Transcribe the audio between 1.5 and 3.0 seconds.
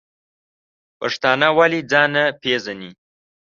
ولی ځان نه پیژنی؟